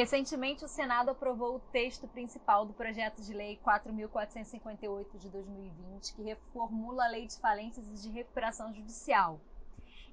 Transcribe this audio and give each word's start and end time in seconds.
Recentemente, 0.00 0.64
o 0.64 0.68
Senado 0.68 1.10
aprovou 1.10 1.56
o 1.56 1.60
texto 1.72 2.08
principal 2.08 2.64
do 2.64 2.72
projeto 2.72 3.20
de 3.20 3.34
lei 3.34 3.58
4.458 3.58 5.18
de 5.18 5.28
2020, 5.28 6.14
que 6.14 6.22
reformula 6.22 7.04
a 7.04 7.08
lei 7.08 7.26
de 7.26 7.38
falências 7.38 7.86
e 7.86 8.08
de 8.08 8.08
recuperação 8.08 8.72
judicial. 8.72 9.38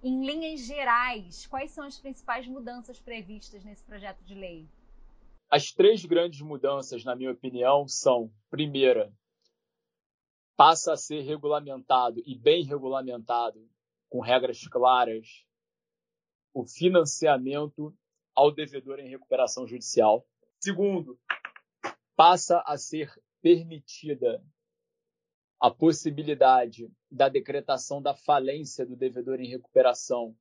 Em 0.04 0.26
linhas 0.26 0.66
gerais, 0.66 1.48
quais 1.48 1.72
são 1.72 1.86
as 1.86 1.98
principais 1.98 2.46
mudanças 2.46 3.00
previstas 3.00 3.64
nesse 3.64 3.82
projeto 3.86 4.22
de 4.26 4.36
lei? 4.36 4.68
As 5.50 5.72
três 5.72 6.04
grandes 6.04 6.42
mudanças, 6.42 7.06
na 7.06 7.16
minha 7.16 7.32
opinião, 7.32 7.88
são: 7.88 8.30
primeira, 8.50 9.10
passa 10.58 10.92
a 10.92 10.98
ser 10.98 11.22
regulamentado 11.22 12.22
e 12.26 12.38
bem 12.38 12.66
regulamentado, 12.66 13.66
com 14.10 14.20
regras 14.20 14.68
claras, 14.68 15.46
o 16.54 16.66
financiamento 16.68 17.96
ao 18.38 18.52
devedor 18.52 19.00
em 19.00 19.10
recuperação 19.10 19.66
judicial. 19.66 20.24
Segundo, 20.60 21.20
passa 22.16 22.64
a 22.68 22.78
ser 22.78 23.12
permitida 23.42 24.44
a 25.60 25.72
possibilidade 25.72 26.88
da 27.10 27.30
decretação 27.30 28.00
da 28.00 28.14
falência 28.14 28.86
do 28.86 28.96
devedor 28.96 29.42
em 29.42 29.48
recuperação 29.48 30.38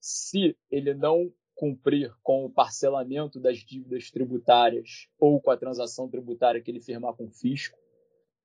se 0.00 0.56
ele 0.68 0.92
não 0.92 1.32
cumprir 1.54 2.12
com 2.20 2.44
o 2.44 2.50
parcelamento 2.50 3.38
das 3.38 3.58
dívidas 3.58 4.10
tributárias 4.10 5.08
ou 5.16 5.40
com 5.40 5.52
a 5.52 5.56
transação 5.56 6.08
tributária 6.08 6.60
que 6.60 6.70
ele 6.70 6.80
firmar 6.80 7.14
com 7.14 7.26
o 7.26 7.30
fisco. 7.30 7.78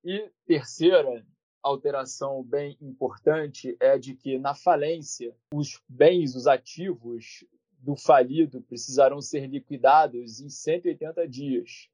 E 0.03 0.31
terceira 0.45 1.25
alteração 1.63 2.43
bem 2.43 2.77
importante 2.79 3.75
é 3.79 3.97
de 3.97 4.15
que 4.15 4.37
na 4.37 4.53
falência 4.53 5.35
os 5.53 5.81
bens, 5.89 6.35
os 6.35 6.45
ativos 6.45 7.45
do 7.81 7.95
falido 7.95 8.61
precisarão 8.61 9.21
ser 9.21 9.47
liquidados 9.47 10.39
em 10.39 10.49
180 10.49 11.27
dias. 11.27 11.89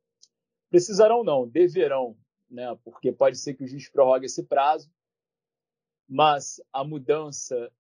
Precisarão 0.70 1.24
não, 1.24 1.48
deverão, 1.48 2.18
né? 2.50 2.78
porque 2.84 3.12
pode 3.12 3.38
ser 3.38 3.54
que 3.54 3.64
o 3.64 3.68
juiz 3.68 3.90
prorrogue 3.90 4.26
esse 4.26 4.44
prazo, 4.44 4.92
mas 6.08 6.62
a 6.74 6.84
mudança 6.84 7.72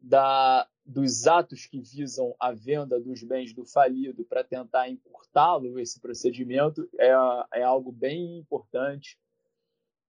da, 0.00 0.68
dos 0.84 1.26
atos 1.26 1.66
que 1.66 1.80
visam 1.80 2.34
a 2.38 2.52
venda 2.52 3.00
dos 3.00 3.22
bens 3.22 3.54
do 3.54 3.64
falido 3.64 4.24
para 4.24 4.44
tentar 4.44 4.90
encurtá-lo, 4.90 5.78
esse 5.80 5.98
procedimento, 5.98 6.88
é, 6.98 7.10
é 7.54 7.62
algo 7.62 7.90
bem 7.90 8.36
importante, 8.36 9.18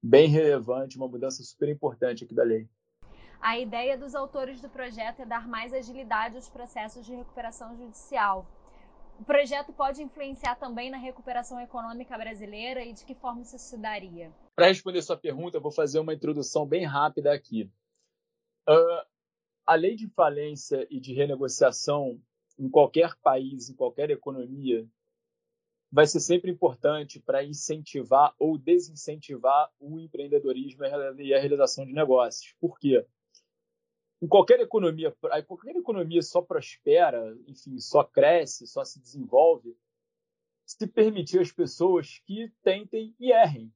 bem 0.04 0.28
relevante, 0.28 0.98
uma 0.98 1.08
mudança 1.08 1.42
super 1.44 1.70
importante 1.70 2.26
aqui 2.26 2.34
da 2.34 2.44
lei. 2.44 2.70
A 3.46 3.60
ideia 3.60 3.96
dos 3.96 4.16
autores 4.16 4.60
do 4.60 4.68
projeto 4.68 5.20
é 5.20 5.26
dar 5.26 5.48
mais 5.48 5.72
agilidade 5.72 6.36
aos 6.36 6.50
processos 6.50 7.06
de 7.06 7.14
recuperação 7.14 7.78
judicial. 7.78 8.44
O 9.20 9.24
projeto 9.24 9.72
pode 9.72 10.02
influenciar 10.02 10.56
também 10.56 10.90
na 10.90 10.98
recuperação 10.98 11.62
econômica 11.62 12.18
brasileira 12.18 12.84
e 12.84 12.92
de 12.92 13.06
que 13.06 13.14
forma 13.14 13.44
isso 13.44 13.60
se 13.60 13.78
daria? 13.78 14.34
Para 14.56 14.70
responder 14.70 15.00
sua 15.04 15.16
pergunta, 15.16 15.58
eu 15.58 15.62
vou 15.62 15.72
fazer 15.72 16.00
uma 16.00 16.12
introdução 16.12 16.66
bem 16.66 16.86
rápida 16.86 17.32
aqui. 17.32 17.70
Uh, 18.68 19.06
a 19.64 19.76
lei 19.76 19.96
de 19.96 20.08
falência 20.08 20.88
e 20.90 21.00
de 21.00 21.14
renegociação 21.14 22.20
em 22.58 22.68
qualquer 22.68 23.16
país, 23.18 23.70
em 23.70 23.76
qualquer 23.76 24.10
economia, 24.10 24.90
vai 25.92 26.08
ser 26.08 26.20
sempre 26.20 26.50
importante 26.50 27.20
para 27.20 27.44
incentivar 27.44 28.34
ou 28.40 28.58
desincentivar 28.58 29.72
o 29.80 30.00
empreendedorismo 30.00 30.84
e 31.20 31.32
a 31.32 31.40
realização 31.40 31.86
de 31.86 31.94
negócios. 31.94 32.56
Por 32.60 32.80
quê? 32.80 33.06
Em 34.22 34.28
qualquer 34.28 34.60
economia, 34.60 35.16
qualquer 35.48 35.76
economia 35.76 36.22
só 36.22 36.42
prospera, 36.42 37.38
enfim, 37.48 37.80
só 37.80 38.04
cresce, 38.04 38.66
só 38.66 38.84
se 38.84 39.00
desenvolve, 39.00 39.78
se 40.66 40.88
permitir 40.88 41.40
às 41.40 41.52
pessoas 41.52 42.20
que 42.26 42.52
tentem 42.64 43.16
e 43.20 43.32
errem. 43.32 43.72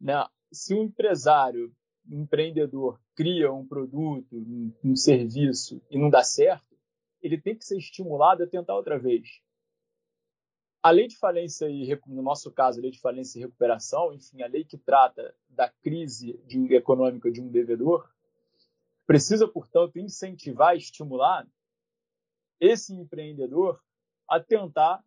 Né? 0.00 0.14
Se 0.52 0.74
um 0.74 0.84
empresário, 0.84 1.74
um 2.08 2.22
empreendedor 2.22 3.00
cria 3.14 3.52
um 3.52 3.66
produto, 3.66 4.36
um, 4.36 4.72
um 4.82 4.96
serviço 4.96 5.82
e 5.90 5.98
não 5.98 6.10
dá 6.10 6.22
certo, 6.22 6.76
ele 7.20 7.40
tem 7.40 7.56
que 7.56 7.64
ser 7.64 7.76
estimulado 7.76 8.42
a 8.42 8.46
tentar 8.46 8.74
outra 8.74 8.98
vez. 8.98 9.40
A 10.82 10.90
lei 10.90 11.08
de 11.08 11.18
falência 11.18 11.68
e, 11.68 11.98
no 12.06 12.22
nosso 12.22 12.52
caso, 12.52 12.78
a 12.78 12.82
lei 12.82 12.92
de 12.92 13.00
falência 13.00 13.38
e 13.38 13.42
recuperação, 13.42 14.12
enfim, 14.12 14.42
a 14.42 14.46
lei 14.46 14.64
que 14.64 14.78
trata 14.78 15.34
da 15.48 15.68
crise 15.68 16.40
de, 16.46 16.74
econômica 16.74 17.30
de 17.30 17.40
um 17.40 17.48
devedor, 17.48 18.08
Precisa, 19.06 19.46
portanto, 19.46 19.98
incentivar, 19.98 20.76
estimular 20.76 21.46
esse 22.60 22.92
empreendedor 22.92 23.80
a 24.28 24.40
tentar 24.40 25.02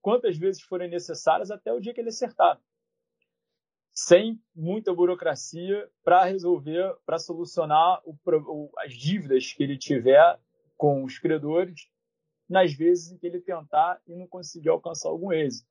quantas 0.00 0.36
vezes 0.36 0.62
forem 0.62 0.88
necessárias 0.88 1.50
até 1.50 1.72
o 1.72 1.80
dia 1.80 1.92
que 1.92 2.00
ele 2.00 2.10
acertar. 2.10 2.60
Sem 3.92 4.40
muita 4.54 4.94
burocracia 4.94 5.90
para 6.02 6.24
resolver, 6.24 6.96
para 7.04 7.18
solucionar 7.18 8.00
o, 8.04 8.16
o, 8.24 8.70
as 8.78 8.94
dívidas 8.94 9.52
que 9.52 9.62
ele 9.62 9.76
tiver 9.76 10.38
com 10.76 11.04
os 11.04 11.18
credores 11.18 11.88
nas 12.48 12.72
vezes 12.72 13.12
em 13.12 13.18
que 13.18 13.26
ele 13.26 13.40
tentar 13.40 14.00
e 14.06 14.14
não 14.14 14.26
conseguir 14.26 14.68
alcançar 14.68 15.08
algum 15.08 15.32
êxito. 15.32 15.69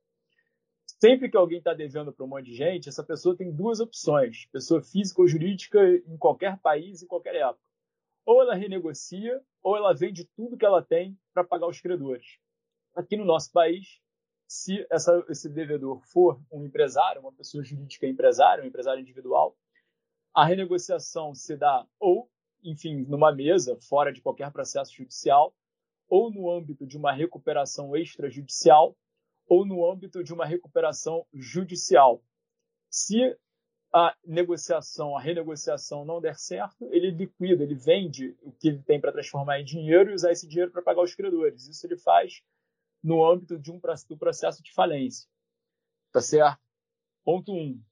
Sempre 1.00 1.30
que 1.30 1.38
alguém 1.38 1.60
está 1.60 1.74
devendo 1.74 2.12
para 2.12 2.26
um 2.26 2.30
monte 2.30 2.46
de 2.46 2.56
gente, 2.56 2.90
essa 2.90 3.04
pessoa 3.04 3.36
tem 3.36 3.52
duas 3.52 3.80
opções: 3.80 4.46
pessoa 4.52 4.82
física 4.82 5.22
ou 5.22 5.28
jurídica 5.28 5.80
em 6.08 6.18
qualquer 6.18 6.58
país, 6.60 7.04
em 7.04 7.08
qualquer 7.08 7.36
época 7.36 7.70
ou 8.30 8.44
ela 8.44 8.54
renegocia, 8.54 9.42
ou 9.60 9.76
ela 9.76 9.92
vende 9.92 10.24
tudo 10.24 10.56
que 10.56 10.64
ela 10.64 10.84
tem 10.84 11.18
para 11.34 11.44
pagar 11.44 11.66
os 11.66 11.82
credores. 11.82 12.38
Aqui 12.96 13.18
no 13.18 13.26
nosso 13.26 13.52
país, 13.52 14.00
se 14.48 14.86
essa, 14.92 15.26
esse 15.30 15.50
devedor 15.50 16.00
for 16.06 16.40
um 16.52 16.64
empresário, 16.64 17.22
uma 17.22 17.32
pessoa 17.32 17.64
jurídica 17.64 18.06
empresária, 18.06 18.64
um 18.64 18.68
empresário 18.68 19.02
individual, 19.02 19.58
a 20.32 20.46
renegociação 20.46 21.34
se 21.34 21.58
dá 21.58 21.88
ou, 22.00 22.30
enfim, 22.64 23.04
numa 23.08 23.34
mesa, 23.34 23.76
fora 23.82 24.14
de 24.14 24.22
qualquer 24.22 24.52
processo 24.52 24.94
judicial, 24.94 25.52
ou 26.08 26.32
no 26.32 26.52
âmbito 26.52 26.86
de 26.86 26.98
uma 26.98 27.12
recuperação 27.12 27.98
extrajudicial, 27.98 28.96
ou 29.50 29.66
no 29.66 29.90
âmbito 29.90 30.24
de 30.24 30.32
uma 30.32 30.46
recuperação 30.46 31.26
judicial. 31.34 32.24
Se 32.90 33.36
a 33.92 34.16
negociação, 34.24 35.18
a 35.18 35.20
renegociação 35.20 36.06
não 36.06 36.22
der 36.22 36.38
certo, 36.38 36.88
ele 36.92 37.10
liquida, 37.10 37.64
ele 37.64 37.74
vende 37.74 38.38
o 38.44 38.52
que 38.52 38.68
ele 38.68 38.84
tem 38.84 39.02
para 39.02 39.12
transformar 39.12 39.60
em 39.60 39.66
dinheiro 39.66 40.12
e 40.12 40.14
usar 40.14 40.32
esse 40.32 40.48
dinheiro 40.48 40.72
para 40.72 40.84
pagar 40.84 41.02
os 41.02 41.16
credores. 41.16 41.68
Isso 41.68 41.88
ele 41.88 41.98
faz 41.98 42.44
no 43.04 43.26
âmbito 43.26 43.58
de 43.58 43.72
um 43.72 43.80
do 44.08 44.18
processo 44.18 44.62
de 44.62 44.72
falência. 44.72 45.28
Tá 46.12 46.22
certo? 46.22 46.62
Ponto 47.26 47.52
1. 47.52 47.56
Um. 47.56 47.84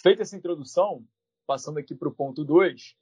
Feita 0.00 0.22
essa 0.22 0.36
introdução, 0.36 1.04
passando 1.44 1.78
aqui 1.78 1.94
para 1.94 2.08
o 2.08 2.14
ponto 2.14 2.44
2, 2.44 2.96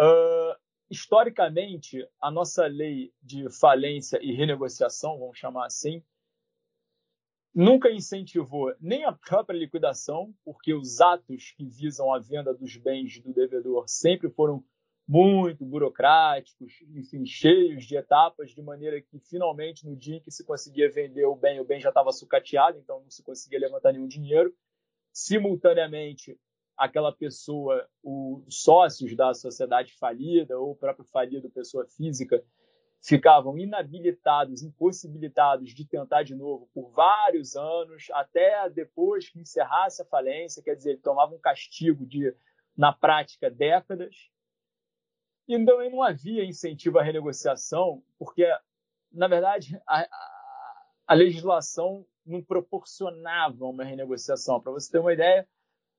uh, 0.00 0.58
historicamente, 0.90 2.08
a 2.18 2.30
nossa 2.30 2.66
lei 2.66 3.12
de 3.20 3.50
falência 3.50 4.18
e 4.22 4.32
renegociação, 4.32 5.18
vamos 5.18 5.38
chamar 5.38 5.66
assim, 5.66 6.02
nunca 7.54 7.90
incentivou 7.90 8.74
nem 8.80 9.04
a 9.04 9.12
própria 9.12 9.56
liquidação, 9.56 10.34
porque 10.44 10.74
os 10.74 11.00
atos 11.00 11.52
que 11.56 11.64
visam 11.66 12.12
a 12.12 12.18
venda 12.18 12.54
dos 12.54 12.76
bens 12.76 13.20
do 13.20 13.32
devedor 13.32 13.84
sempre 13.86 14.30
foram 14.30 14.64
muito 15.06 15.64
burocráticos, 15.64 16.72
enfim, 16.94 17.26
cheios 17.26 17.84
de 17.84 17.96
etapas, 17.96 18.52
de 18.52 18.62
maneira 18.62 19.00
que 19.00 19.18
finalmente 19.18 19.84
no 19.84 19.96
dia 19.96 20.16
em 20.16 20.20
que 20.20 20.30
se 20.30 20.44
conseguia 20.44 20.90
vender 20.90 21.26
o 21.26 21.34
bem, 21.34 21.60
o 21.60 21.64
bem 21.64 21.80
já 21.80 21.88
estava 21.88 22.12
sucateado, 22.12 22.78
então 22.78 23.00
não 23.00 23.10
se 23.10 23.22
conseguia 23.22 23.58
levantar 23.58 23.92
nenhum 23.92 24.06
dinheiro. 24.06 24.54
Simultaneamente, 25.12 26.38
aquela 26.76 27.12
pessoa, 27.12 27.86
os 28.02 28.62
sócios 28.62 29.14
da 29.14 29.34
sociedade 29.34 29.92
falida 29.94 30.58
ou 30.58 30.70
o 30.70 30.76
próprio 30.76 31.04
falido, 31.04 31.50
pessoa 31.50 31.84
física, 31.86 32.42
ficavam 33.02 33.58
inabilitados, 33.58 34.62
impossibilitados 34.62 35.74
de 35.74 35.84
tentar 35.84 36.22
de 36.22 36.36
novo 36.36 36.70
por 36.72 36.90
vários 36.92 37.56
anos, 37.56 38.06
até 38.12 38.70
depois 38.70 39.28
que 39.28 39.40
encerrasse 39.40 40.00
a 40.00 40.06
falência, 40.06 40.62
quer 40.62 40.76
dizer, 40.76 41.00
tomavam 41.00 41.36
um 41.36 41.40
castigo 41.40 42.06
de, 42.06 42.32
na 42.76 42.92
prática, 42.92 43.50
décadas. 43.50 44.30
E 45.48 45.64
também 45.64 45.90
não 45.90 46.00
havia 46.00 46.44
incentivo 46.44 47.00
à 47.00 47.02
renegociação, 47.02 48.04
porque, 48.16 48.46
na 49.10 49.26
verdade, 49.26 49.80
a, 49.84 50.02
a, 50.02 50.86
a 51.08 51.14
legislação 51.14 52.06
não 52.24 52.40
proporcionava 52.40 53.64
uma 53.64 53.82
renegociação. 53.82 54.60
Para 54.60 54.70
você 54.70 54.92
ter 54.92 55.00
uma 55.00 55.12
ideia, 55.12 55.46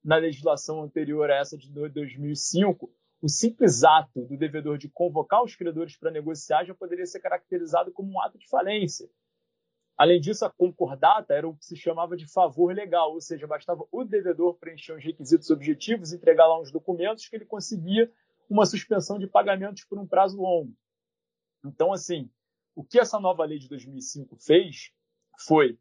na 0.01 0.15
legislação 0.15 0.81
anterior 0.81 1.29
a 1.29 1.35
essa 1.35 1.57
de 1.57 1.69
2005, 1.69 2.89
o 3.23 3.29
simples 3.29 3.85
ato 3.85 4.25
do 4.25 4.37
devedor 4.37 4.77
de 4.77 4.89
convocar 4.89 5.41
os 5.41 5.55
credores 5.55 5.95
para 5.95 6.11
negociar 6.11 6.65
já 6.65 6.75
poderia 6.75 7.05
ser 7.05 7.21
caracterizado 7.21 7.89
como 7.93 8.11
um 8.11 8.21
ato 8.21 8.37
de 8.37 8.45
falência. 8.49 9.09
Além 9.97 10.19
disso, 10.19 10.43
a 10.43 10.49
concordata 10.49 11.33
era 11.33 11.47
o 11.47 11.55
que 11.55 11.63
se 11.63 11.77
chamava 11.77 12.17
de 12.17 12.29
favor 12.29 12.75
legal, 12.75 13.13
ou 13.13 13.21
seja, 13.21 13.47
bastava 13.47 13.87
o 13.89 14.03
devedor 14.03 14.55
preencher 14.55 14.91
os 14.91 15.01
requisitos 15.01 15.49
objetivos, 15.49 16.11
entregar 16.11 16.45
lá 16.47 16.59
uns 16.59 16.69
documentos 16.69 17.29
que 17.29 17.37
ele 17.37 17.45
conseguia 17.45 18.11
uma 18.49 18.65
suspensão 18.65 19.17
de 19.17 19.25
pagamentos 19.25 19.85
por 19.85 19.97
um 19.97 20.05
prazo 20.05 20.41
longo. 20.41 20.75
Então, 21.63 21.93
assim, 21.93 22.29
o 22.75 22.83
que 22.83 22.99
essa 22.99 23.21
nova 23.21 23.45
lei 23.45 23.57
de 23.57 23.69
2005 23.69 24.35
fez 24.35 24.91
foi 25.45 25.79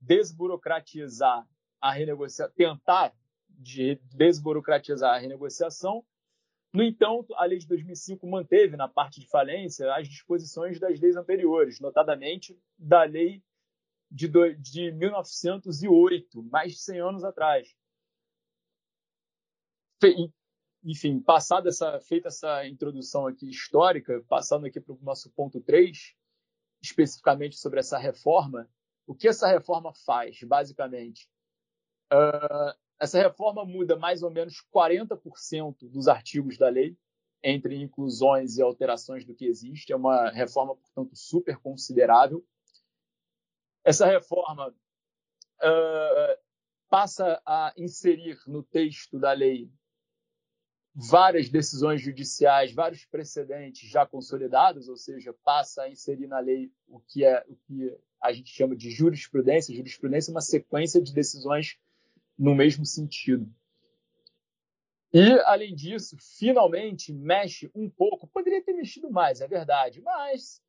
desburocratizar 0.00 1.46
a 1.80 1.92
renegociação, 1.92 2.52
tentar 2.56 3.14
de 3.48 3.94
desburocratizar 4.12 5.14
a 5.14 5.18
renegociação. 5.18 6.04
No 6.72 6.82
entanto, 6.82 7.34
a 7.34 7.44
lei 7.44 7.58
de 7.58 7.66
2005 7.66 8.26
manteve 8.26 8.76
na 8.76 8.88
parte 8.88 9.20
de 9.20 9.26
falência 9.28 9.92
as 9.94 10.08
disposições 10.08 10.78
das 10.78 11.00
leis 11.00 11.16
anteriores, 11.16 11.80
notadamente 11.80 12.56
da 12.78 13.02
lei 13.02 13.42
de, 14.10 14.28
do, 14.28 14.54
de 14.54 14.92
1908, 14.92 16.42
mais 16.44 16.72
de 16.72 16.78
100 16.78 17.00
anos 17.00 17.24
atrás. 17.24 17.74
Enfim, 20.82 21.20
passada 21.20 21.68
essa, 21.68 22.00
feita 22.00 22.28
essa 22.28 22.66
introdução 22.66 23.26
aqui 23.26 23.48
histórica, 23.48 24.24
passando 24.28 24.66
aqui 24.66 24.80
para 24.80 24.94
o 24.94 24.98
nosso 25.02 25.30
ponto 25.30 25.60
3, 25.60 26.14
especificamente 26.80 27.56
sobre 27.56 27.80
essa 27.80 27.98
reforma, 27.98 28.68
o 29.06 29.14
que 29.14 29.28
essa 29.28 29.48
reforma 29.48 29.92
faz, 29.92 30.40
basicamente? 30.42 31.28
Uh, 32.12 32.74
essa 33.00 33.18
reforma 33.18 33.64
muda 33.64 33.96
mais 33.96 34.22
ou 34.22 34.30
menos 34.30 34.62
40% 34.72 35.88
dos 35.88 36.06
artigos 36.06 36.58
da 36.58 36.68
lei, 36.68 36.96
entre 37.42 37.74
inclusões 37.74 38.58
e 38.58 38.62
alterações 38.62 39.24
do 39.24 39.34
que 39.34 39.46
existe. 39.46 39.92
É 39.92 39.96
uma 39.96 40.30
reforma, 40.30 40.76
portanto, 40.76 41.16
super 41.16 41.56
considerável. 41.56 42.44
Essa 43.82 44.04
reforma 44.04 44.68
uh, 44.68 46.38
passa 46.90 47.40
a 47.46 47.72
inserir 47.78 48.38
no 48.46 48.62
texto 48.62 49.18
da 49.18 49.32
lei 49.32 49.72
várias 50.94 51.48
decisões 51.48 52.02
judiciais, 52.02 52.74
vários 52.74 53.06
precedentes 53.06 53.88
já 53.88 54.04
consolidados, 54.04 54.88
ou 54.88 54.96
seja, 54.96 55.32
passa 55.42 55.84
a 55.84 55.88
inserir 55.88 56.26
na 56.26 56.40
lei 56.40 56.70
o 56.86 57.00
que 57.00 57.24
é 57.24 57.42
o 57.48 57.56
que 57.56 57.98
a 58.20 58.30
gente 58.32 58.50
chama 58.50 58.76
de 58.76 58.90
jurisprudência. 58.90 59.74
Jurisprudência 59.74 60.30
é 60.30 60.34
uma 60.34 60.42
sequência 60.42 61.00
de 61.00 61.14
decisões 61.14 61.78
no 62.40 62.54
mesmo 62.54 62.86
sentido. 62.86 63.46
E, 65.12 65.32
além 65.44 65.74
disso, 65.74 66.16
finalmente 66.38 67.12
mexe 67.12 67.70
um 67.74 67.90
pouco, 67.90 68.26
poderia 68.26 68.64
ter 68.64 68.72
mexido 68.72 69.10
mais, 69.10 69.42
é 69.42 69.46
verdade, 69.46 70.00
mas, 70.00 70.62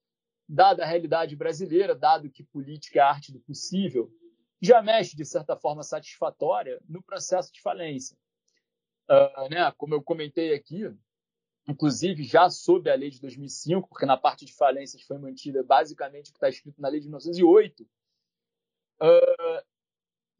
dada 0.49 0.83
a 0.83 0.85
realidade 0.85 1.33
brasileira, 1.33 1.95
dado 1.95 2.29
que 2.29 2.43
política 2.43 2.99
é 2.99 3.01
a 3.01 3.09
arte 3.09 3.31
do 3.31 3.39
possível, 3.39 4.11
já 4.61 4.81
mexe, 4.81 5.15
de 5.15 5.23
certa 5.23 5.55
forma, 5.55 5.81
satisfatória 5.81 6.77
no 6.89 7.01
processo 7.01 7.53
de 7.53 7.61
falência. 7.61 8.17
Uh, 9.09 9.49
né, 9.49 9.71
como 9.77 9.93
eu 9.93 10.03
comentei 10.03 10.53
aqui, 10.53 10.93
inclusive 11.67 12.23
já 12.23 12.49
sob 12.49 12.89
a 12.89 12.95
lei 12.95 13.11
de 13.11 13.21
2005, 13.21 13.87
porque 13.87 14.05
na 14.05 14.17
parte 14.17 14.45
de 14.45 14.53
falências 14.53 15.03
foi 15.03 15.17
mantida 15.17 15.63
basicamente 15.63 16.29
o 16.29 16.33
que 16.33 16.37
está 16.37 16.49
escrito 16.49 16.81
na 16.81 16.89
lei 16.89 16.99
de 16.99 17.07
1908, 17.07 17.83
uh, 17.83 19.70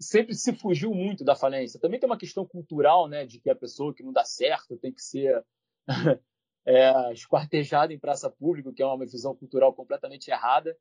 sempre 0.01 0.33
se 0.33 0.53
fugiu 0.53 0.93
muito 0.93 1.23
da 1.23 1.35
falência. 1.35 1.79
Também 1.79 1.99
tem 1.99 2.09
uma 2.09 2.17
questão 2.17 2.45
cultural, 2.45 3.07
né, 3.07 3.25
de 3.25 3.39
que 3.39 3.49
a 3.49 3.55
pessoa 3.55 3.93
que 3.93 4.03
não 4.03 4.11
dá 4.11 4.25
certo 4.25 4.77
tem 4.77 4.91
que 4.91 5.01
ser 5.01 5.45
é, 6.65 7.13
esquartejada 7.13 7.93
em 7.93 7.99
praça 7.99 8.29
pública, 8.29 8.73
que 8.73 8.81
é 8.81 8.85
uma 8.85 9.05
visão 9.05 9.35
cultural 9.35 9.73
completamente 9.73 10.29
errada, 10.29 10.75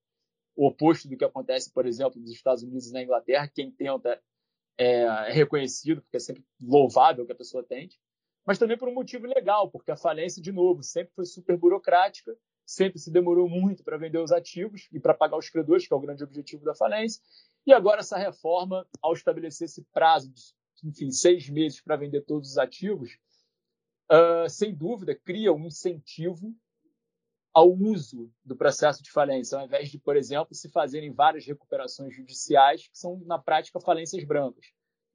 o 0.57 0.67
oposto 0.67 1.09
do 1.09 1.17
que 1.17 1.25
acontece, 1.25 1.73
por 1.73 1.87
exemplo, 1.87 2.21
nos 2.21 2.31
Estados 2.31 2.63
Unidos 2.63 2.89
e 2.89 2.93
na 2.93 3.03
Inglaterra. 3.03 3.51
Quem 3.55 3.71
tenta 3.71 4.21
é, 4.79 5.03
é 5.03 5.33
reconhecido, 5.33 6.01
porque 6.03 6.17
é 6.17 6.21
sempre 6.21 6.45
louvável 6.61 7.27
que 7.27 7.33
a 7.33 7.37
pessoa 7.37 7.63
tente, 7.63 7.99
mas 8.47 8.59
também 8.59 8.79
por 8.79 8.89
um 8.89 8.95
motivo 8.95 9.27
legal, 9.27 9.71
porque 9.71 9.91
a 9.91 9.97
falência, 9.97 10.43
de 10.43 10.51
novo, 10.51 10.83
sempre 10.83 11.13
foi 11.15 11.27
super 11.27 11.57
burocrática, 11.57 12.37
sempre 12.65 12.99
se 12.99 13.11
demorou 13.11 13.49
muito 13.49 13.85
para 13.85 13.99
vender 13.99 14.19
os 14.19 14.33
ativos 14.33 14.89
e 14.93 14.99
para 14.99 15.13
pagar 15.13 15.37
os 15.37 15.51
credores, 15.51 15.87
que 15.87 15.93
é 15.93 15.97
o 15.97 16.01
grande 16.01 16.25
objetivo 16.25 16.65
da 16.65 16.75
falência, 16.75 17.21
e 17.67 17.73
agora 17.73 18.01
essa 18.01 18.17
reforma, 18.17 18.87
ao 19.03 19.13
estabelecer 19.13 19.67
esse 19.67 19.85
prazo 19.93 20.31
de, 20.31 20.43
enfim, 20.85 21.11
seis 21.11 21.49
meses 21.49 21.81
para 21.81 21.97
vender 21.97 22.23
todos 22.23 22.51
os 22.51 22.59
ativos, 22.59 23.19
uh, 24.11 24.49
sem 24.49 24.75
dúvida 24.75 25.15
cria 25.15 25.53
um 25.53 25.67
incentivo 25.67 26.55
ao 27.53 27.71
uso 27.73 28.33
do 28.45 28.57
processo 28.57 29.03
de 29.03 29.11
falência, 29.11 29.59
ao 29.59 29.65
invés 29.65 29.91
de, 29.91 29.99
por 29.99 30.17
exemplo, 30.17 30.55
se 30.55 30.71
fazerem 30.71 31.13
várias 31.13 31.45
recuperações 31.45 32.15
judiciais, 32.15 32.89
que 32.89 32.97
são, 32.97 33.21
na 33.25 33.39
prática, 33.39 33.81
falências 33.81 34.25
brancas, 34.25 34.67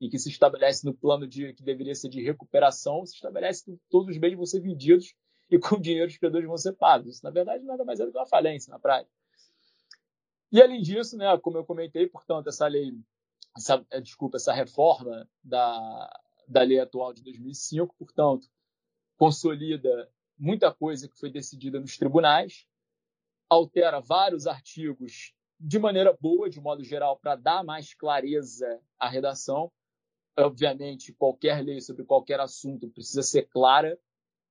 em 0.01 0.09
que 0.09 0.19
se 0.19 0.29
estabelece 0.29 0.85
no 0.85 0.93
plano 0.93 1.27
de 1.27 1.53
que 1.53 1.63
deveria 1.63 1.95
ser 1.95 2.09
de 2.09 2.21
recuperação, 2.21 3.05
se 3.05 3.15
estabelece 3.15 3.63
que 3.63 3.79
todos 3.89 4.09
os 4.09 4.17
bens 4.17 4.35
vão 4.35 4.45
ser 4.45 4.59
vendidos 4.59 5.15
e 5.49 5.57
com 5.57 5.79
dinheiro 5.79 6.09
os 6.09 6.17
credores 6.17 6.47
vão 6.47 6.57
ser 6.57 6.73
pagos. 6.73 7.15
Isso, 7.15 7.23
na 7.23 7.31
verdade, 7.31 7.63
nada 7.63 7.85
mais 7.85 7.99
é 7.99 8.05
do 8.05 8.11
que 8.11 8.17
uma 8.17 8.27
falência 8.27 8.69
na 8.71 8.79
prática. 8.79 9.11
E 10.55 10.61
além 10.61 10.81
disso, 10.81 11.17
né, 11.17 11.37
como 11.39 11.57
eu 11.57 11.65
comentei, 11.65 12.07
portanto, 12.07 12.47
essa 12.47 12.65
lei, 12.65 12.97
essa, 13.57 13.85
eh, 13.91 13.99
desculpa, 13.99 14.37
essa 14.37 14.53
reforma 14.53 15.29
da, 15.43 16.21
da 16.47 16.61
lei 16.61 16.79
atual 16.79 17.11
de 17.11 17.21
2005, 17.23 17.93
portanto, 17.99 18.47
consolida 19.17 20.09
muita 20.37 20.73
coisa 20.73 21.09
que 21.09 21.19
foi 21.19 21.29
decidida 21.29 21.77
nos 21.77 21.97
tribunais, 21.97 22.65
altera 23.49 23.99
vários 23.99 24.47
artigos 24.47 25.33
de 25.59 25.77
maneira 25.77 26.17
boa, 26.21 26.49
de 26.49 26.61
modo 26.61 26.85
geral, 26.85 27.19
para 27.19 27.35
dar 27.35 27.61
mais 27.61 27.93
clareza 27.93 28.79
à 28.97 29.09
redação. 29.09 29.69
Obviamente, 30.39 31.11
qualquer 31.11 31.65
lei 31.65 31.81
sobre 31.81 32.05
qualquer 32.05 32.39
assunto 32.39 32.89
precisa 32.91 33.23
ser 33.23 33.49
clara 33.49 33.99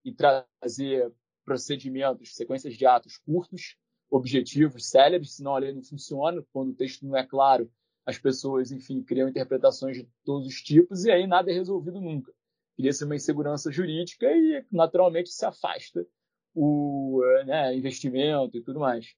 e 0.04 0.12
trazer 0.12 1.10
procedimentos, 1.46 2.34
sequências 2.34 2.74
de 2.74 2.84
atos 2.84 3.16
curtos 3.16 3.78
objetivos 4.14 4.86
célebres, 4.86 5.34
senão 5.34 5.56
a 5.56 5.58
lei 5.58 5.72
não 5.72 5.82
funciona. 5.82 6.40
Quando 6.52 6.70
o 6.70 6.74
texto 6.74 7.04
não 7.04 7.16
é 7.16 7.26
claro, 7.26 7.68
as 8.06 8.16
pessoas, 8.16 8.70
enfim, 8.70 9.02
criam 9.02 9.28
interpretações 9.28 9.96
de 9.96 10.08
todos 10.24 10.46
os 10.46 10.62
tipos 10.62 11.04
e 11.04 11.10
aí 11.10 11.26
nada 11.26 11.50
é 11.50 11.54
resolvido 11.54 12.00
nunca. 12.00 12.32
Cria-se 12.76 13.04
uma 13.04 13.16
insegurança 13.16 13.72
jurídica 13.72 14.26
e, 14.30 14.64
naturalmente, 14.70 15.30
se 15.30 15.44
afasta 15.44 16.06
o 16.54 17.22
né, 17.44 17.74
investimento 17.76 18.56
e 18.56 18.62
tudo 18.62 18.78
mais. 18.78 19.16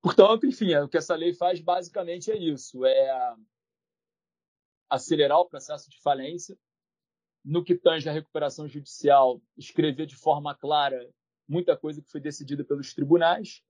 Portanto, 0.00 0.46
enfim, 0.46 0.72
é, 0.72 0.82
o 0.82 0.88
que 0.88 0.96
essa 0.96 1.14
lei 1.14 1.34
faz 1.34 1.60
basicamente 1.60 2.30
é 2.30 2.36
isso: 2.36 2.86
é 2.86 3.36
acelerar 4.88 5.38
o 5.38 5.48
processo 5.48 5.90
de 5.90 6.00
falência. 6.00 6.56
No 7.44 7.62
que 7.62 7.74
tange 7.74 8.08
à 8.08 8.12
recuperação 8.12 8.66
judicial, 8.66 9.42
escrever 9.58 10.06
de 10.06 10.16
forma 10.16 10.54
clara 10.54 11.12
muita 11.52 11.76
coisa 11.76 12.00
que 12.00 12.10
foi 12.10 12.20
decidida 12.20 12.64
pelos 12.64 12.94
tribunais. 12.94 13.62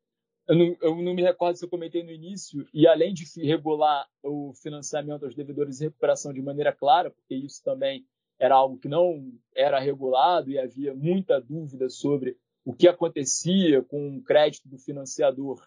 Eu 0.49 0.57
não, 0.57 0.77
eu 0.81 1.03
não, 1.03 1.15
me 1.15 1.23
recordo 1.23 1.57
se 1.57 1.65
eu 1.65 1.69
comentei 1.69 2.03
no 2.03 2.11
início, 2.11 2.67
e 2.73 2.87
além 2.87 3.13
de 3.13 3.25
regular 3.45 4.09
o 4.23 4.53
financiamento 4.55 5.25
aos 5.25 5.35
devedores 5.35 5.81
e 5.81 5.85
recuperação 5.85 6.33
de 6.33 6.41
maneira 6.41 6.73
clara, 6.73 7.11
porque 7.11 7.35
isso 7.35 7.63
também 7.63 8.07
era 8.39 8.55
algo 8.55 8.79
que 8.79 8.89
não 8.89 9.33
era 9.55 9.79
regulado 9.79 10.51
e 10.51 10.59
havia 10.59 10.95
muita 10.95 11.41
dúvida 11.41 11.89
sobre 11.89 12.37
o 12.65 12.73
que 12.73 12.89
acontecia 12.89 13.83
com 13.83 14.17
o 14.17 14.23
crédito 14.23 14.69
do 14.69 14.79
financiador 14.79 15.65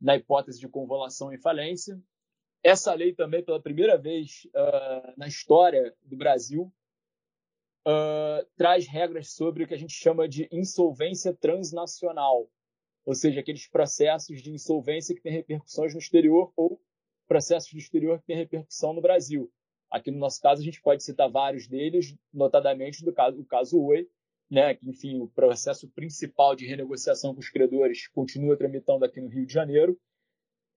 na 0.00 0.16
hipótese 0.16 0.60
de 0.60 0.68
convolução 0.68 1.32
e 1.32 1.38
falência. 1.38 2.00
Essa 2.62 2.94
lei 2.94 3.12
também, 3.12 3.42
pela 3.42 3.60
primeira 3.60 3.96
vez 3.96 4.46
uh, 4.54 5.12
na 5.16 5.26
história 5.26 5.94
do 6.02 6.16
Brasil, 6.16 6.72
uh, 7.86 8.46
traz 8.56 8.86
regras 8.86 9.32
sobre 9.32 9.64
o 9.64 9.66
que 9.66 9.74
a 9.74 9.78
gente 9.78 9.92
chama 9.92 10.28
de 10.28 10.48
insolvência 10.50 11.34
transnacional, 11.34 12.48
ou 13.04 13.14
seja, 13.14 13.40
aqueles 13.40 13.66
processos 13.66 14.42
de 14.42 14.50
insolvência 14.50 15.14
que 15.14 15.20
têm 15.20 15.32
repercussões 15.32 15.92
no 15.92 16.00
exterior 16.00 16.52
ou 16.56 16.80
processos 17.28 17.72
do 17.72 17.78
exterior 17.78 18.18
que 18.18 18.26
têm 18.26 18.36
repercussão 18.36 18.92
no 18.92 19.00
Brasil. 19.00 19.50
Aqui 19.90 20.10
no 20.10 20.18
nosso 20.18 20.40
caso, 20.40 20.60
a 20.60 20.64
gente 20.64 20.82
pode 20.82 21.04
citar 21.04 21.30
vários 21.30 21.68
deles, 21.68 22.16
notadamente 22.32 23.04
do 23.04 23.12
caso, 23.12 23.40
o 23.40 23.44
caso 23.44 23.80
Oi, 23.80 24.08
né, 24.50 24.74
que, 24.74 24.88
enfim, 24.88 25.20
o 25.20 25.28
processo 25.28 25.88
principal 25.90 26.54
de 26.54 26.66
renegociação 26.66 27.34
com 27.34 27.40
os 27.40 27.48
credores 27.48 28.08
continua 28.08 28.56
tramitando 28.56 29.04
aqui 29.04 29.20
no 29.20 29.28
Rio 29.28 29.46
de 29.46 29.52
Janeiro. 29.52 29.98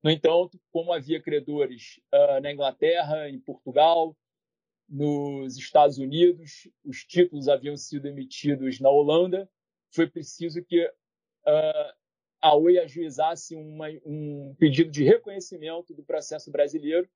No 0.04 0.12
entanto, 0.12 0.60
como 0.72 0.94
havia 0.94 1.22
credores 1.22 2.00
uh, 2.14 2.42
na 2.42 2.52
Inglaterra, 2.52 3.30
em 3.30 3.40
Portugal, 3.40 4.16
nos 4.88 5.58
Estados 5.58 5.98
Unidos, 5.98 6.70
os 6.84 7.04
títulos 7.04 7.48
haviam 7.48 7.76
sido 7.76 8.08
emitidos 8.08 8.80
na 8.80 8.90
Holanda, 8.90 9.50
foi 9.92 10.08
preciso 10.08 10.64
que 10.64 10.86
uh, 10.86 11.94
a 12.42 12.56
Oi 12.56 12.78
ajuizasse 12.80 13.56
uma, 13.56 13.88
um 14.06 14.56
pedido 14.58 14.92
de 14.92 15.04
reconhecimento 15.04 15.94
do 15.94 16.04
processo 16.04 16.52
brasileiro 16.52 17.10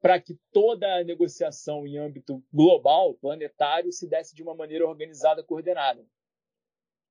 para 0.00 0.20
que 0.20 0.38
toda 0.52 0.86
a 0.96 1.04
negociação 1.04 1.86
em 1.86 1.98
âmbito 1.98 2.42
global, 2.52 3.14
planetário, 3.14 3.92
se 3.92 4.08
desse 4.08 4.34
de 4.34 4.42
uma 4.42 4.54
maneira 4.54 4.86
organizada, 4.86 5.42
coordenada. 5.42 6.06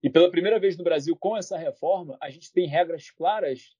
E 0.03 0.09
pela 0.09 0.29
primeira 0.29 0.59
vez 0.59 0.77
no 0.77 0.83
Brasil, 0.83 1.15
com 1.15 1.35
essa 1.35 1.57
reforma, 1.57 2.17
a 2.21 2.29
gente 2.29 2.51
tem 2.51 2.67
regras 2.67 3.09
claras 3.09 3.75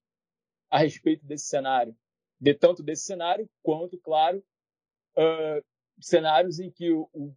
a 0.68 0.78
respeito 0.78 1.24
desse 1.24 1.46
cenário, 1.46 1.96
de 2.40 2.52
tanto 2.52 2.82
desse 2.82 3.04
cenário 3.04 3.48
quanto, 3.62 3.96
claro, 3.98 4.42
uh, 5.16 5.64
cenários 6.00 6.58
em 6.58 6.70
que 6.70 6.90
o, 6.92 7.08
o, 7.12 7.34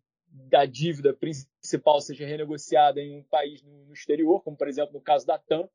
a 0.54 0.66
dívida 0.66 1.14
principal 1.14 2.02
seja 2.02 2.26
renegociada 2.26 3.02
em 3.02 3.18
um 3.18 3.24
país 3.24 3.62
no, 3.62 3.86
no, 3.86 3.94
exterior, 3.94 4.42
como 4.44 4.58
por 4.58 4.68
exemplo 4.68 4.94
no 4.94 5.02
caso 5.02 5.26
da 5.26 5.38
TAM, 5.38 5.70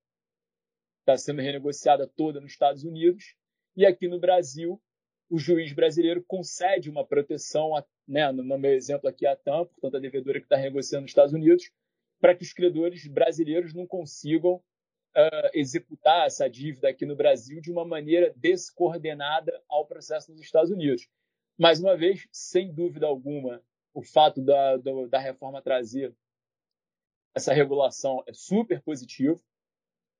está 1.00 1.16
sendo 1.16 1.42
renegociada 1.42 2.06
toda 2.06 2.40
nos 2.40 2.52
Estados 2.52 2.84
Unidos, 2.84 3.36
e 3.76 3.84
aqui 3.84 4.08
no 4.08 4.18
Brasil, 4.18 4.80
o 5.28 5.38
juiz 5.38 5.72
brasileiro 5.72 6.24
concede 6.26 6.88
uma 6.88 7.04
proteção, 7.04 7.72
né, 8.06 8.30
no 8.30 8.58
meu 8.58 8.72
exemplo 8.72 9.08
aqui, 9.08 9.26
a 9.26 9.36
TAM, 9.36 9.66
portanto, 9.66 9.96
a 9.96 10.00
devedora 10.00 10.38
que 10.38 10.46
está 10.46 10.56
renegociando 10.56 11.02
nos 11.02 11.10
Estados 11.10 11.34
Unidos, 11.34 11.70
para 12.20 12.34
que 12.34 12.42
os 12.42 12.52
credores 12.52 13.06
brasileiros 13.06 13.74
não 13.74 13.86
consigam 13.86 14.54
uh, 14.54 15.50
executar 15.52 16.26
essa 16.26 16.48
dívida 16.48 16.88
aqui 16.88 17.04
no 17.04 17.16
Brasil 17.16 17.60
de 17.60 17.70
uma 17.70 17.84
maneira 17.84 18.32
descoordenada 18.36 19.62
ao 19.68 19.86
processo 19.86 20.30
nos 20.30 20.40
Estados 20.40 20.70
Unidos. 20.70 21.08
Mais 21.56 21.80
uma 21.80 21.96
vez, 21.96 22.26
sem 22.32 22.72
dúvida 22.72 23.06
alguma, 23.06 23.62
o 23.92 24.02
fato 24.02 24.42
da, 24.42 24.76
da, 24.76 24.90
da 25.08 25.18
reforma 25.18 25.62
trazer 25.62 26.14
essa 27.34 27.52
regulação 27.52 28.22
é 28.26 28.32
super 28.32 28.82
positivo, 28.82 29.40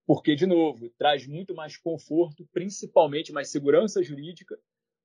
porque, 0.07 0.37
de 0.37 0.47
novo, 0.47 0.91
traz 0.91 1.27
muito 1.27 1.55
mais 1.55 1.77
conforto, 1.77 2.47
principalmente 2.53 3.33
mais 3.33 3.51
segurança 3.51 4.03
jurídica 4.03 4.57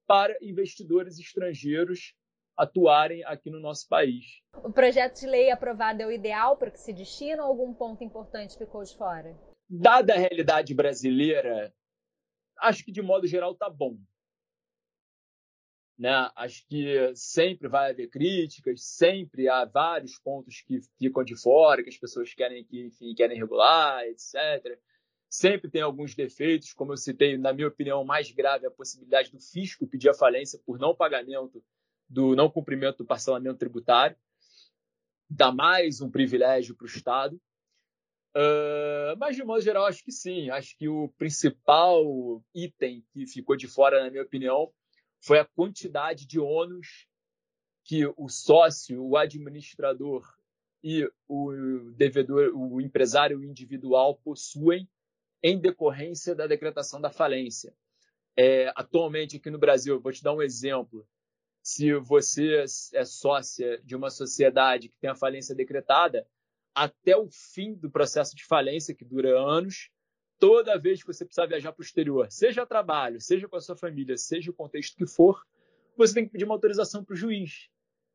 para 0.05 0.37
investidores 0.41 1.17
estrangeiros 1.17 2.13
atuarem 2.57 3.23
aqui 3.23 3.49
no 3.49 3.59
nosso 3.59 3.87
país. 3.87 4.41
O 4.53 4.71
projeto 4.71 5.19
de 5.19 5.25
lei 5.25 5.49
aprovado 5.49 6.01
é 6.01 6.05
o 6.05 6.11
ideal 6.11 6.57
para 6.57 6.69
que 6.69 6.79
se 6.79 6.91
destina 6.91 7.43
ou 7.43 7.49
algum 7.49 7.73
ponto 7.73 8.03
importante 8.03 8.57
ficou 8.57 8.83
de 8.83 8.95
fora? 8.97 9.35
Dada 9.69 10.13
a 10.13 10.17
realidade 10.17 10.75
brasileira, 10.75 11.73
acho 12.59 12.83
que 12.83 12.91
de 12.91 13.01
modo 13.01 13.25
geral 13.25 13.53
está 13.53 13.69
bom. 13.69 13.97
Né? 15.99 16.31
Acho 16.33 16.65
que 16.65 17.11
sempre 17.13 17.67
vai 17.67 17.91
haver 17.91 18.07
críticas, 18.07 18.81
sempre 18.81 19.49
há 19.49 19.65
vários 19.65 20.17
pontos 20.17 20.61
que 20.61 20.79
ficam 20.97 21.25
de 21.25 21.35
fora, 21.35 21.83
que 21.83 21.89
as 21.89 21.97
pessoas 21.97 22.33
querem 22.33 22.63
que, 22.63 22.85
enfim, 22.85 23.13
querem 23.13 23.37
regular, 23.37 24.05
etc. 24.05 24.79
Sempre 25.29 25.69
tem 25.69 25.81
alguns 25.81 26.15
defeitos, 26.15 26.71
como 26.71 26.93
eu 26.93 26.97
citei, 26.97 27.37
na 27.37 27.51
minha 27.51 27.67
opinião, 27.67 28.05
mais 28.05 28.31
grave 28.31 28.65
a 28.65 28.71
possibilidade 28.71 29.29
do 29.29 29.41
fisco 29.41 29.85
pedir 29.85 30.07
a 30.07 30.13
falência 30.13 30.57
por 30.65 30.79
não 30.79 30.95
pagamento 30.95 31.61
do 32.07 32.33
não 32.33 32.49
cumprimento 32.49 32.99
do 32.99 33.05
parcelamento 33.05 33.59
tributário, 33.59 34.15
dá 35.29 35.51
mais 35.51 35.99
um 35.99 36.09
privilégio 36.09 36.75
para 36.75 36.85
o 36.85 36.87
Estado. 36.87 37.35
Uh, 38.33 39.17
mas, 39.17 39.35
de 39.35 39.43
modo 39.43 39.61
geral, 39.61 39.85
acho 39.85 40.03
que 40.03 40.13
sim. 40.13 40.49
Acho 40.49 40.77
que 40.77 40.87
o 40.87 41.09
principal 41.17 42.41
item 42.55 43.03
que 43.11 43.27
ficou 43.27 43.57
de 43.57 43.67
fora, 43.67 44.01
na 44.01 44.09
minha 44.09 44.23
opinião, 44.23 44.71
foi 45.21 45.39
a 45.39 45.45
quantidade 45.45 46.25
de 46.25 46.39
ônus 46.39 47.07
que 47.83 48.05
o 48.17 48.29
sócio, 48.29 49.03
o 49.03 49.17
administrador 49.17 50.23
e 50.83 51.09
o 51.27 51.91
devedor, 51.95 52.51
o 52.55 52.79
empresário 52.79 53.43
individual 53.43 54.15
possuem 54.23 54.87
em 55.41 55.59
decorrência 55.59 56.35
da 56.35 56.47
decretação 56.47 57.01
da 57.01 57.09
falência. 57.09 57.75
É, 58.37 58.71
atualmente 58.75 59.37
aqui 59.37 59.49
no 59.49 59.57
Brasil, 59.57 59.99
vou 59.99 60.11
te 60.11 60.23
dar 60.23 60.33
um 60.33 60.41
exemplo. 60.41 61.07
Se 61.61 61.93
você 61.95 62.63
é 62.93 63.05
sócia 63.05 63.81
de 63.83 63.95
uma 63.95 64.09
sociedade 64.09 64.89
que 64.89 64.97
tem 64.99 65.09
a 65.09 65.15
falência 65.15 65.53
decretada, 65.53 66.25
até 66.73 67.17
o 67.17 67.29
fim 67.29 67.73
do 67.73 67.91
processo 67.91 68.35
de 68.35 68.45
falência, 68.45 68.95
que 68.95 69.03
dura 69.03 69.37
anos, 69.37 69.89
toda 70.39 70.79
vez 70.79 71.01
que 71.01 71.07
você 71.07 71.25
precisar 71.25 71.45
viajar 71.45 71.73
para 71.73 71.81
o 71.81 71.85
exterior, 71.85 72.31
seja 72.31 72.63
a 72.63 72.65
trabalho, 72.65 73.19
seja 73.19 73.47
com 73.47 73.57
a 73.57 73.61
sua 73.61 73.75
família, 73.75 74.17
seja 74.17 74.49
o 74.49 74.53
contexto 74.53 74.95
que 74.95 75.05
for, 75.05 75.45
você 75.97 76.13
tem 76.13 76.25
que 76.25 76.31
pedir 76.31 76.45
uma 76.45 76.55
autorização 76.55 77.03
para 77.03 77.13
o 77.13 77.17
juiz. 77.17 77.69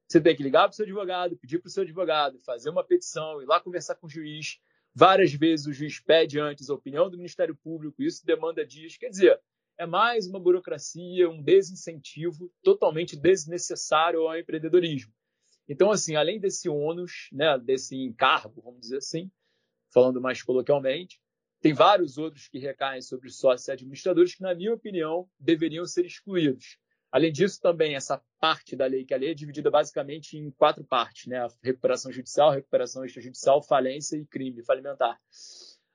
Você 0.09 0.21
tem 0.21 0.35
que 0.35 0.43
ligar 0.43 0.63
para 0.63 0.73
o 0.73 0.75
seu 0.75 0.85
advogado, 0.85 1.37
pedir 1.37 1.59
para 1.59 1.69
o 1.69 1.71
seu 1.71 1.83
advogado, 1.83 2.39
fazer 2.41 2.71
uma 2.71 2.83
petição, 2.83 3.43
ir 3.43 3.47
lá 3.47 3.61
conversar 3.61 3.95
com 3.97 4.07
o 4.07 4.11
juiz. 4.11 4.59
Várias 4.95 5.33
vezes 5.33 5.67
o 5.67 5.73
juiz 5.73 6.01
pede 6.01 6.41
antes 6.41 6.71
a 6.71 6.75
opinião 6.75 7.11
do 7.11 7.17
Ministério 7.17 7.55
Público, 7.57 8.03
isso 8.03 8.25
demanda 8.25 8.65
dias. 8.65 8.97
Quer 8.97 9.11
dizer, 9.11 9.41
é 9.77 9.87
mais 9.87 10.27
uma 10.27 10.41
burocracia, 10.41 11.29
um 11.29 11.43
desincentivo 11.43 12.51
totalmente 12.63 13.17
desnecessário 13.17 14.21
ao 14.21 14.39
empreendedorismo. 14.39 15.13
Então, 15.69 15.91
assim, 15.91 16.15
além 16.15 16.39
desse 16.39 16.69
ônus, 16.69 17.29
né, 17.33 17.59
desse 17.59 17.97
encargo, 17.97 18.63
vamos 18.63 18.81
dizer 18.81 18.99
assim, 18.99 19.31
falando 19.93 20.21
mais 20.21 20.43
coloquialmente, 20.43 21.21
tem 21.65 21.73
vários 21.73 22.19
outros 22.19 22.47
que 22.47 22.59
recaem 22.59 23.01
sobre 23.01 23.31
sócios 23.31 23.69
e 23.69 23.73
administradores 23.73 24.35
que, 24.35 24.43
na 24.43 24.55
minha 24.55 24.75
opinião, 24.75 25.27
deveriam 25.41 25.87
ser 25.87 26.05
excluídos. 26.05 26.77
Além 27.11 27.33
disso, 27.33 27.59
também 27.59 27.95
essa 27.95 28.23
parte 28.39 28.77
da 28.77 28.85
lei, 28.85 29.07
que 29.07 29.15
a 29.15 29.17
lei 29.17 29.31
é 29.31 29.35
dividida 29.35 29.71
basicamente 29.71 30.37
em 30.37 30.51
quatro 30.51 30.85
partes, 30.85 31.27
né? 31.27 31.39
A 31.39 31.49
recuperação 31.63 32.13
judicial, 32.13 32.51
recuperação 32.51 33.03
extrajudicial, 33.03 33.63
falência 33.63 34.19
e 34.19 34.27
crime 34.27 34.63
falimentar. 34.63 35.19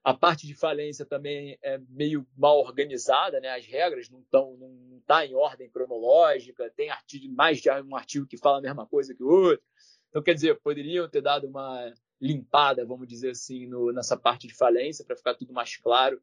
A 0.03 0.11
parte 0.11 0.47
de 0.47 0.55
falência 0.55 1.05
também 1.05 1.55
é 1.61 1.77
meio 1.87 2.25
mal 2.35 2.57
organizada, 2.61 3.39
né? 3.39 3.49
As 3.49 3.67
regras 3.67 4.09
não 4.09 4.21
estão 4.21 4.57
não 4.57 4.99
tá 5.05 5.23
em 5.23 5.35
ordem 5.35 5.69
cronológica, 5.69 6.73
tem 6.75 6.89
artigo, 6.89 7.31
mais 7.31 7.59
de 7.61 7.69
um 7.69 7.95
artigo 7.95 8.25
que 8.25 8.39
fala 8.39 8.57
a 8.57 8.61
mesma 8.61 8.87
coisa 8.87 9.13
que 9.13 9.21
o 9.21 9.27
outro. 9.29 9.63
Então, 10.09 10.23
quer 10.23 10.33
dizer, 10.33 10.59
poderiam 10.61 11.07
ter 11.07 11.21
dado 11.21 11.47
uma 11.47 11.93
limpada, 12.21 12.85
vamos 12.85 13.07
dizer 13.07 13.31
assim, 13.31 13.67
no, 13.67 13.91
nessa 13.91 14.17
parte 14.17 14.47
de 14.47 14.53
falência, 14.53 15.05
para 15.05 15.15
ficar 15.15 15.35
tudo 15.35 15.53
mais 15.53 15.77
claro. 15.77 16.21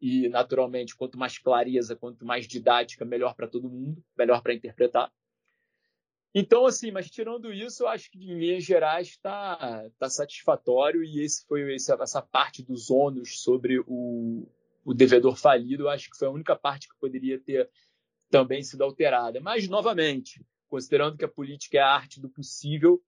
E, 0.00 0.28
naturalmente, 0.28 0.96
quanto 0.96 1.18
mais 1.18 1.38
clareza, 1.38 1.94
quanto 1.94 2.24
mais 2.24 2.46
didática, 2.46 3.04
melhor 3.04 3.34
para 3.34 3.46
todo 3.46 3.68
mundo, 3.68 4.02
melhor 4.16 4.42
para 4.42 4.54
interpretar. 4.54 5.12
Então, 6.34 6.64
assim, 6.64 6.90
mas 6.90 7.10
tirando 7.10 7.52
isso, 7.52 7.82
eu 7.82 7.88
acho 7.88 8.10
que 8.10 8.18
em 8.18 8.38
linhas 8.38 8.64
gerais 8.64 9.08
está 9.08 9.90
tá 9.98 10.08
satisfatório 10.08 11.02
e 11.02 11.20
esse 11.20 11.44
foi 11.44 11.74
esse, 11.74 11.92
essa 11.92 12.22
parte 12.22 12.62
dos 12.62 12.88
ônus 12.88 13.42
sobre 13.42 13.80
o, 13.80 14.48
o 14.84 14.94
devedor 14.94 15.36
falido, 15.36 15.84
eu 15.84 15.88
acho 15.88 16.08
que 16.08 16.16
foi 16.16 16.28
a 16.28 16.30
única 16.30 16.54
parte 16.54 16.88
que 16.88 16.94
poderia 17.00 17.38
ter 17.38 17.68
também 18.30 18.62
sido 18.62 18.84
alterada. 18.84 19.40
Mas, 19.40 19.68
novamente, 19.68 20.40
considerando 20.68 21.18
que 21.18 21.24
a 21.24 21.28
política 21.28 21.78
é 21.78 21.80
a 21.80 21.92
arte 21.92 22.20
do 22.20 22.30
possível, 22.30 23.02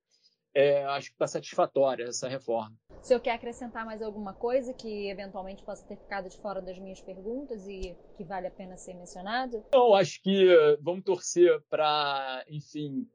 é, 0.54 0.84
acho 0.84 1.08
que 1.08 1.14
está 1.14 1.26
satisfatória 1.26 2.04
essa 2.04 2.28
reforma. 2.28 2.76
O 2.90 3.04
senhor 3.04 3.20
quer 3.20 3.32
acrescentar 3.32 3.84
mais 3.84 4.02
alguma 4.02 4.34
coisa 4.34 4.72
que 4.72 5.08
eventualmente 5.08 5.62
possa 5.62 5.86
ter 5.86 5.96
ficado 5.96 6.28
de 6.28 6.36
fora 6.38 6.60
das 6.60 6.78
minhas 6.78 7.00
perguntas 7.00 7.66
e 7.66 7.96
que 8.16 8.24
vale 8.24 8.46
a 8.46 8.50
pena 8.50 8.76
ser 8.76 8.94
mencionado? 8.94 9.64
Não, 9.72 9.94
acho 9.94 10.22
que 10.22 10.52
eh, 10.52 10.76
vamos 10.80 11.02
torcer 11.02 11.60
para, 11.68 12.44
enfim, 12.48 13.08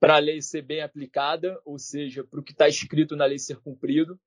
para 0.00 0.16
a 0.16 0.18
lei 0.18 0.40
ser 0.42 0.62
bem 0.62 0.82
aplicada, 0.82 1.60
ou 1.64 1.78
seja, 1.78 2.24
para 2.24 2.40
o 2.40 2.42
que 2.42 2.52
está 2.52 2.66
escrito 2.66 3.14
na 3.14 3.26
lei 3.26 3.38
ser 3.38 3.60
cumprido. 3.60 4.18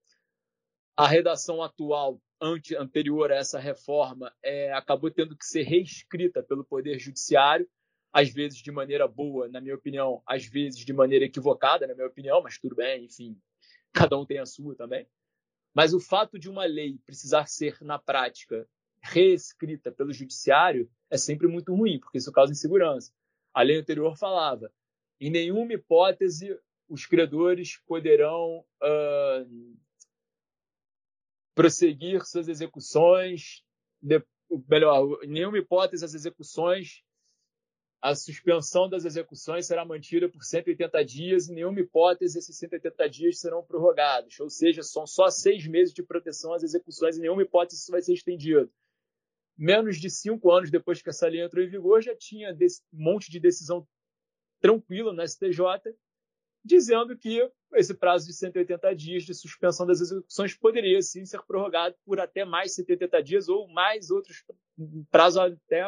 A 0.96 1.08
redação 1.08 1.62
atual, 1.62 2.20
ante, 2.42 2.76
anterior 2.76 3.32
a 3.32 3.36
essa 3.36 3.60
reforma, 3.60 4.34
é, 4.42 4.72
acabou 4.74 5.12
tendo 5.12 5.36
que 5.36 5.46
ser 5.46 5.64
reescrita 5.64 6.42
pelo 6.42 6.64
Poder 6.64 6.98
Judiciário 6.98 7.68
às 8.12 8.30
vezes 8.30 8.60
de 8.60 8.72
maneira 8.72 9.08
boa, 9.08 9.48
na 9.48 9.62
minha 9.62 9.76
opinião, 9.76 10.22
às 10.26 10.46
vezes 10.46 10.84
de 10.86 10.94
maneira 10.94 11.26
equivocada, 11.26 11.86
na 11.88 11.94
minha 11.94 12.08
opinião, 12.08 12.42
mas 12.42 12.58
tudo 12.58 12.76
bem, 12.76 13.06
enfim, 13.06 13.40
cada 13.94 14.18
um 14.18 14.26
tem 14.26 14.40
a 14.40 14.46
sua 14.46 14.76
também. 14.76 15.08
Mas 15.74 15.94
o 15.94 16.00
fato 16.00 16.40
de 16.40 16.50
uma 16.50 16.66
lei 16.66 17.00
precisar 17.06 17.48
ser, 17.48 17.78
na 17.82 18.00
prática, 18.00 18.68
reescrita 19.02 19.92
pelo 19.92 20.12
judiciário 20.12 20.90
é 21.10 21.18
sempre 21.18 21.48
muito 21.48 21.74
ruim, 21.76 22.00
porque 22.00 22.18
isso 22.18 22.32
causa 22.32 22.52
insegurança. 22.52 23.14
A 23.54 23.62
lei 23.62 23.78
anterior 23.78 24.18
falava: 24.18 24.72
em 25.20 25.30
nenhuma 25.30 25.74
hipótese 25.74 26.58
os 26.90 27.06
credores 27.06 27.78
poderão 27.86 28.66
uh, 28.82 29.78
prosseguir 31.54 32.26
suas 32.26 32.48
execuções, 32.48 33.64
de, 34.02 34.24
melhor, 34.70 35.20
em 35.24 35.28
nenhuma 35.28 35.58
hipótese 35.58 36.06
as 36.06 36.14
execuções 36.14 37.04
a 38.02 38.14
suspensão 38.14 38.88
das 38.88 39.06
execuções 39.06 39.66
será 39.66 39.84
mantida 39.84 40.30
por 40.30 40.44
180 40.44 41.04
dias 41.04 41.48
e, 41.48 41.54
nenhuma 41.54 41.80
hipótese, 41.80 42.38
esses 42.38 42.56
180 42.58 43.10
dias 43.10 43.40
serão 43.40 43.64
prorrogados. 43.64 44.40
Ou 44.40 44.50
seja, 44.50 44.84
são 44.84 45.08
só 45.08 45.30
seis 45.30 45.66
meses 45.68 45.94
de 45.94 46.04
proteção 46.04 46.54
às 46.54 46.64
execuções 46.64 47.18
e, 47.18 47.22
nenhuma 47.22 47.42
hipótese, 47.42 47.82
isso 47.82 47.92
vai 47.92 48.02
ser 48.02 48.14
estendido. 48.14 48.72
Menos 49.58 49.98
de 49.98 50.10
cinco 50.10 50.52
anos 50.52 50.70
depois 50.70 51.02
que 51.02 51.10
essa 51.10 51.28
lei 51.28 51.42
entrou 51.42 51.64
em 51.64 51.70
vigor, 51.70 52.02
já 52.02 52.16
tinha 52.16 52.54
um 52.54 52.58
monte 53.04 53.32
de 53.32 53.40
decisão 53.40 53.88
tranquila 54.62 55.12
no 55.12 55.28
STJ, 55.28 55.62
dizendo 56.64 57.18
que 57.18 57.50
esse 57.74 57.94
prazo 57.96 58.28
de 58.28 58.34
180 58.34 58.96
dias 58.96 59.24
de 59.24 59.34
suspensão 59.34 59.88
das 59.88 60.02
execuções 60.02 60.54
poderia 60.54 61.02
sim 61.02 61.26
ser 61.26 61.42
prorrogado 61.44 61.96
por 62.06 62.20
até 62.20 62.46
mais 62.46 62.76
180 62.76 63.24
dias 63.24 63.50
ou 63.50 63.68
mais 63.68 64.12
outros 64.12 64.44
prazos 65.10 65.40
até 65.40 65.84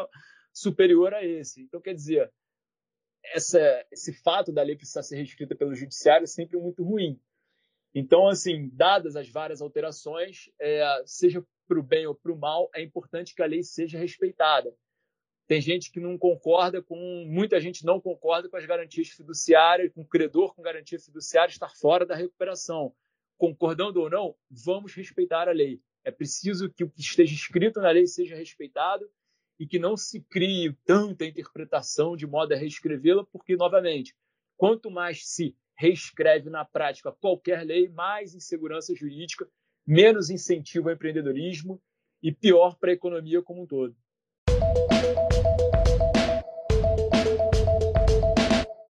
superior 0.53 1.13
a 1.13 1.24
esse. 1.24 1.62
Então, 1.62 1.82
quer 1.82 1.94
dizer, 1.94 2.32
essa, 3.24 3.86
esse 3.91 4.13
fato 4.13 4.51
da 4.51 4.63
lei 4.63 4.75
precisar 4.75 5.03
ser 5.03 5.18
reescrita 5.18 5.56
pelo 5.56 5.75
judiciário 5.75 6.24
é 6.24 6.27
sempre 6.27 6.58
muito 6.58 6.84
ruim. 6.84 7.20
Então, 7.94 8.27
assim, 8.27 8.70
dadas 8.74 9.15
as 9.15 9.29
várias 9.29 9.62
alterações, 9.62 10.50
é, 10.60 10.84
seja 11.06 11.44
para 11.68 11.79
o 11.79 11.84
bem 11.84 12.08
ou 12.08 12.15
para 12.15 12.32
o 12.32 12.38
mal, 12.38 12.70
é 12.74 12.82
importante 12.82 13.34
que 13.34 13.41
a 13.41 13.48
lei 13.48 13.63
seja 13.63 13.98
respeitada. 13.98 14.74
Tem 15.48 15.60
gente 15.60 15.91
que 15.91 16.00
não 16.00 16.18
concorda 16.18 16.82
com, 16.82 17.25
muita 17.27 17.60
gente 17.60 17.84
não 17.84 18.00
concorda 18.00 18.48
com 18.48 18.58
as 18.58 18.65
garantias 18.65 19.10
fiduciárias, 19.10 19.91
com 19.94 20.01
o 20.01 20.08
credor 20.08 20.53
com 20.53 20.62
garantia 20.62 21.00
fiduciária 21.00 21.51
estar 21.51 21.70
fora 21.70 22.06
da 22.06 22.15
recuperação. 22.15 22.94
Concordando 23.36 24.01
ou 24.01 24.10
não, 24.10 24.36
vamos 24.50 24.94
respeitar 24.94 25.48
a 25.48 25.51
lei. 25.51 25.82
É 26.03 26.12
preciso 26.12 26.70
que 26.70 26.84
o 26.84 26.89
que 26.89 27.01
esteja 27.01 27.34
escrito 27.34 27.79
na 27.79 27.89
lei 27.89 28.06
seja 28.06 28.36
respeitado 28.36 29.10
e 29.60 29.68
que 29.68 29.78
não 29.78 29.98
se 29.98 30.22
crie 30.22 30.74
tanta 30.86 31.25
interpretação 31.25 32.16
de 32.16 32.25
modo 32.25 32.54
a 32.54 32.58
reescrevê-la, 32.58 33.25
porque, 33.25 33.58
novamente, 33.58 34.16
quanto 34.56 34.89
mais 34.89 35.28
se 35.28 35.56
reescreve 35.78 36.50
na 36.50 36.63
prática 36.63 37.12
qualquer 37.12 37.63
lei, 37.63 37.89
mais 37.89 38.34
insegurança 38.34 38.96
jurídica, 38.96 39.48
menos 39.86 40.30
incentivo 40.30 40.89
ao 40.89 40.96
empreendedorismo 40.96 41.82
e 42.22 42.32
pior 42.32 42.78
para 42.78 42.92
a 42.92 42.94
economia 42.94 43.42
como 43.42 43.63
um 43.63 43.68
todo. 43.68 43.96